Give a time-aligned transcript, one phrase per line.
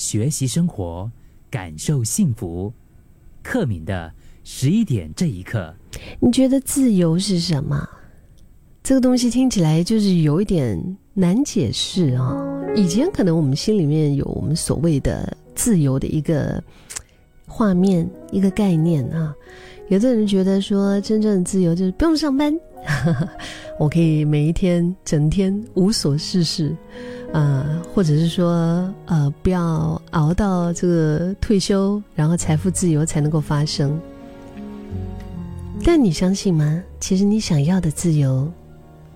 [0.00, 1.10] 学习生活，
[1.50, 2.72] 感受幸福。
[3.42, 4.10] 克敏的
[4.44, 5.74] 十一点这一刻，
[6.18, 7.86] 你觉得自由是什么？
[8.82, 12.34] 这个东西听起来就是有一点难解释啊。
[12.74, 16.62] 以前可能我们心里面有我们所谓的自由的一个
[17.46, 19.34] 画面、一个概念啊。
[19.88, 22.58] 有的人觉得说，真正的自由就是不用上班，
[23.78, 26.74] 我可以每一天、整天无所事事，
[27.32, 34.00] 呃，或者是说，呃，不要熬到这个退休，然后财富自由才能够发生。
[35.84, 36.82] 但你相信吗？
[36.98, 38.52] 其实你想要的自由，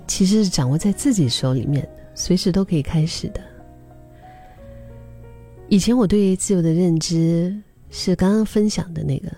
[0.06, 3.40] 其实是掌握在自己手里面，随时都可以开始的。
[5.68, 7.54] 以前我对自由的认知
[7.90, 9.28] 是刚刚分享的那个。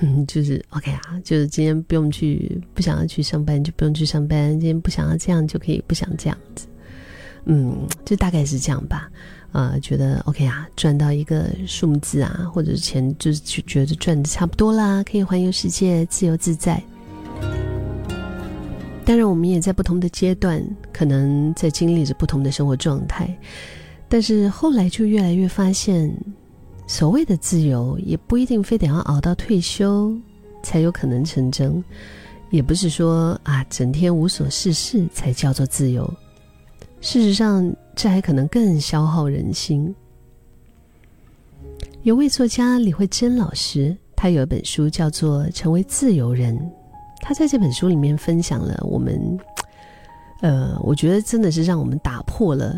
[0.28, 4.50] 就是 OK 啊，就是今天不用去，不想要去上班就不用去上班。
[4.50, 6.66] 今天不想要这样就可以不想这样子，
[7.48, 9.10] 嗯，就大概是这样吧。
[9.50, 16.80] 啊，觉得 OK 啊，赚到一个数字啊，或者是钱，就是就觉得赚的差不多啦，可以环游世界，自由自在。
[19.04, 23.36] 当然，我们也在不同的阶段，可能在经历着不同的生活状态，
[24.08, 26.14] 但是后来就越来越发现。
[26.90, 30.10] 所谓的自由，也不一定非得要熬到退休
[30.62, 31.84] 才有可能成真，
[32.48, 36.10] 也不是说啊，整天无所事事才叫做自由。
[37.00, 39.94] 事实上，这还可能更消耗人心。
[42.02, 46.56] 有位作家李慧珍老师，他有一本书叫做《成为自由人》，
[47.20, 49.38] 他在这本书里面分享了我们，
[50.42, 52.74] 呃，我觉得真的是让我们打破了，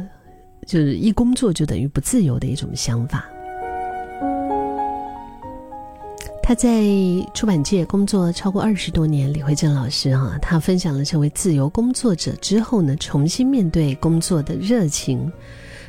[0.67, 3.27] 就是一工作就等于不自由的一种想法。
[6.51, 6.83] 他在
[7.33, 15.31] 出版界工作超过二十多年，李慧珍老师哈，他分享了成为自由工作者之后呢，重新面对工作的热情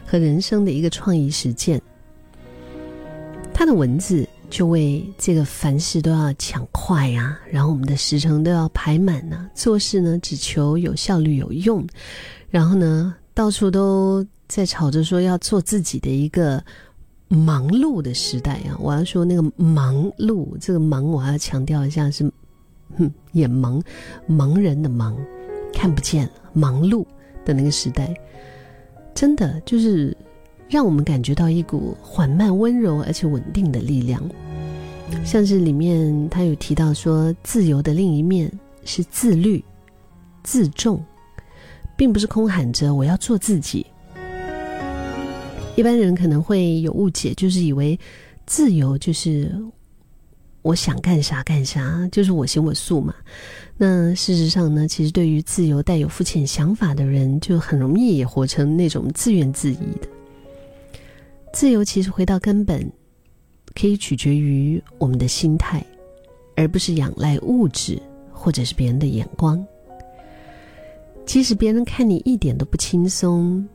[0.05, 1.81] 和人生的一个创意实践。
[3.51, 11.83] 他的文字就为这个凡事都要抢快呀，然后我们的时程都要排满呐，做事呢只求有效率有用，
[12.51, 16.63] 然后呢到处都在吵着说要做自己的一个。
[17.31, 22.29] 忙碌的时代啊，我要说那个忙碌，这个忙我要强调一下是，
[22.97, 23.81] 哼，眼盲，
[24.27, 25.15] 盲人的盲，
[25.73, 27.05] 看不见，忙碌
[27.45, 28.13] 的那个时代，
[29.15, 30.15] 真的就是
[30.67, 34.21] 让我们感觉到一股缓慢、温柔而且稳定的力量。
[35.23, 38.51] 像是里面他有提到说，自由的另一面
[38.83, 39.63] 是自律、
[40.43, 41.01] 自重，
[41.95, 43.85] 并不是空喊着我要做自己。
[45.75, 47.99] 一般人可能会有误解，就是以为
[48.45, 49.51] 自由就是
[50.61, 53.15] 我想干啥干啥，就是我行我素嘛。
[53.77, 60.07] 那事实上呢，其实对于自由带有肤浅想法的人，就很容易也活成那种自怨自艾的。
[61.51, 62.91] 自由其实回到根本，
[63.73, 65.83] 可以取决于我们的心态，
[66.55, 67.99] 而不是仰赖物质
[68.31, 69.65] 或者是别人的眼光。
[71.25, 73.67] 即使别人看你一点都不轻松。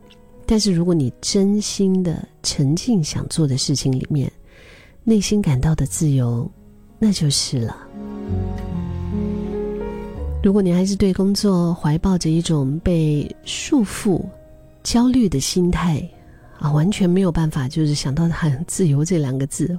[0.47, 4.31] 但是，如果你真心的沉浸想做的事情里面，
[5.03, 6.49] 内心感到的自由，
[6.99, 7.77] 那就是了。
[10.45, 14.25] 如果你还是对工作怀抱着一种被束缚、
[14.85, 16.09] 焦虑的心态，
[16.61, 19.77] 啊，完全没有办法，就是想到很自由这两个字，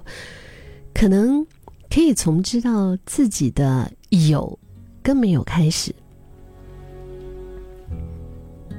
[0.93, 1.45] 可能
[1.89, 4.59] 可以从知道自己的有
[5.01, 5.95] 跟没有开始。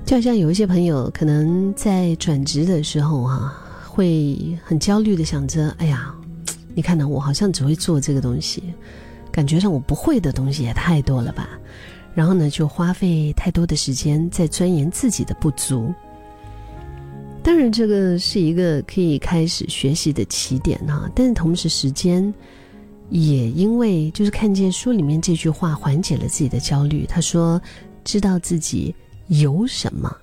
[0.09, 6.15] 就好像有一些朋友可能在转职的时候啊，会很焦虑的想着：“哎呀，
[6.75, 8.63] 你看呢，我好像只会做这个东西，
[9.31, 11.51] 感觉上我不会的东西也太多了吧？”
[12.17, 15.93] 然后呢，就花费太多的时间在钻研自己的不足。
[17.43, 22.33] 当然，这个是一个可以开始学习的起点哈，但是同时时间
[23.11, 27.05] 也因为就是看见书里面这句话，缓解了自己的焦虑。
[27.05, 27.61] 他说
[28.05, 28.95] ：“知道自己。”
[29.29, 30.15] 有什么，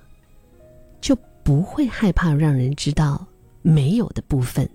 [1.00, 3.26] 就不会害怕让人知道
[3.62, 4.68] 没有的部分。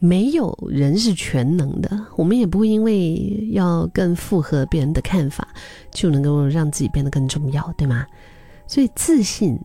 [0.00, 5.48] 没有人是全能的，我们也不会因为要更符合别人的看法，
[5.90, 8.06] 就能够让自己变得更重要，对吗？
[8.66, 9.58] 所以自信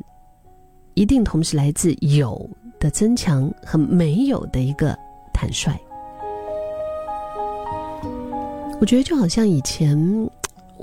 [0.96, 2.50] 一定同时来自有
[2.80, 4.98] 的增强和没有的一个
[5.32, 5.72] 坦率。
[8.82, 10.30] 我觉得就好像以前。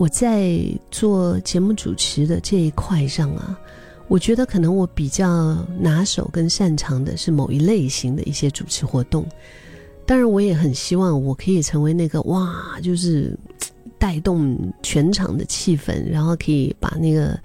[0.01, 0.59] 我在
[0.91, 3.61] 做节目主持的这一块上啊，
[4.09, 9.27] 我觉得可能我比较拿手跟擅长的是某一类型的一些主持活动。
[10.07, 13.39] 当然，我也很希望我可以成为那个哇，就是
[13.99, 17.39] 带动全场的气氛，然后可以把那个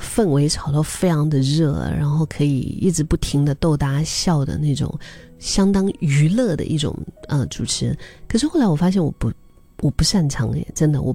[0.00, 4.98] 氛围炒到非常的热，然后可以一直不停的逗大家笑的那种，
[5.38, 7.94] 相当娱乐的一种呃主持人。
[8.26, 9.30] 可是后来我发现我不
[9.82, 11.14] 我不擅长耶，真的我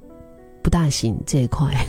[0.63, 1.85] 不大行这一块。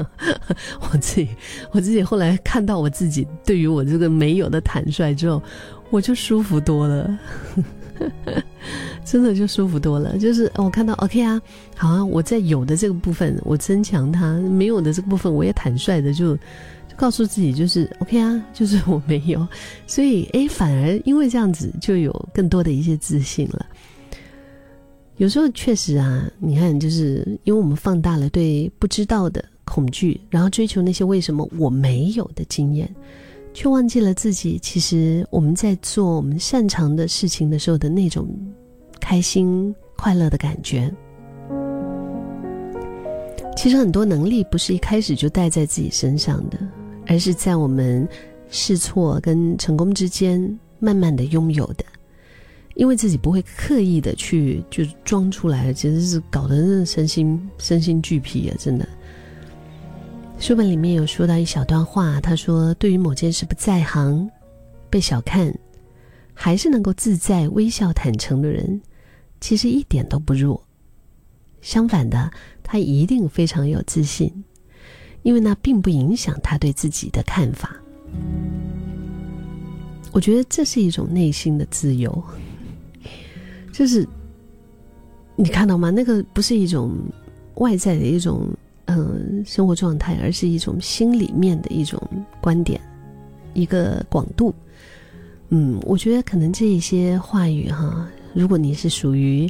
[0.92, 1.28] 我自己
[1.70, 5.42] 我自己后来看到我自己对于我这个没有的坦率之后，
[5.90, 7.18] 我就舒服多了。
[9.04, 11.40] 真的就舒服多了，就是我看到 OK 啊，
[11.76, 16.38] 好啊，我在有的这个部分我增强它，没有的这个部分我也坦率的就
[16.96, 19.46] 告诉自己就是 OK 啊，就是我没有，
[19.86, 23.66] 所以哎，反而因为这样子就有更多的一些自信了。
[25.20, 32.90] 有时候确实啊，你看，就是因为我们放大了对不知道的恐惧，然后追求那些为什么我没有的经验。
[33.52, 38.26] 却忘记了自己，其实我们在做我们擅长的事情的时候的那种
[38.98, 40.90] 开心、快乐的感觉。
[43.54, 46.58] 其实很多能力不是一开始就带在自己身上的，
[47.06, 48.08] 而是在我们
[48.48, 51.84] 试错跟成功之间慢慢的拥有的。
[52.80, 58.88] 因为自己不会刻意的去就是装出来，其实是搞得身心身心俱疲啊，真的。
[60.38, 64.26] 书本里面有说到一小段话，他说：“对于某件事不在行、
[64.88, 65.54] 被小看，
[66.32, 68.80] 还是能够自在、微笑、坦诚的人，
[69.42, 70.64] 其实一点都不弱。
[71.60, 72.30] 相反的，
[72.62, 74.32] 他一定非常有自信，
[75.20, 77.76] 因为那并不影响他对自己的看法。
[80.12, 82.10] 我觉得这是一种内心的自由，
[83.80, 84.06] 就是
[85.36, 85.88] 你看到吗？
[85.88, 86.94] 那个不是一种
[87.54, 88.46] 外在的一种。”
[88.92, 92.02] 嗯，生活状态，而是一种心里面的一种
[92.40, 92.80] 观点，
[93.54, 94.52] 一个广度。
[95.50, 99.48] 嗯，我觉得可能这一些话语哈，如果你是属于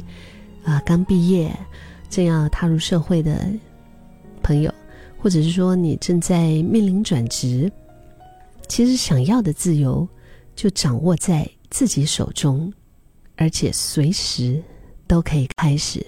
[0.63, 1.51] 啊刚毕业
[2.07, 3.49] 正要踏入社会的
[4.43, 4.71] 朋友，
[5.17, 7.71] 或者是说你正在面临转职，
[8.67, 10.07] 其实想要的自由
[10.55, 12.71] 就掌握在自己手中，
[13.35, 14.63] 而且随时
[15.07, 16.05] 都可以开始。